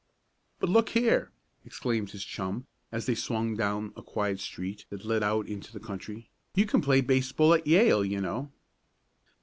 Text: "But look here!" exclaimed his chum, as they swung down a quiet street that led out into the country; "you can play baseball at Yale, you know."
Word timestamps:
"But 0.59 0.67
look 0.71 0.89
here!" 0.89 1.31
exclaimed 1.63 2.09
his 2.09 2.25
chum, 2.25 2.65
as 2.91 3.05
they 3.05 3.13
swung 3.13 3.55
down 3.55 3.93
a 3.95 4.01
quiet 4.01 4.39
street 4.39 4.85
that 4.89 5.05
led 5.05 5.21
out 5.21 5.45
into 5.47 5.71
the 5.71 5.79
country; 5.79 6.31
"you 6.55 6.65
can 6.65 6.81
play 6.81 7.01
baseball 7.01 7.53
at 7.53 7.67
Yale, 7.67 8.03
you 8.03 8.19
know." 8.19 8.51